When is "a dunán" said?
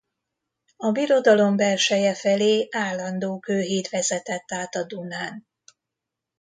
4.75-5.47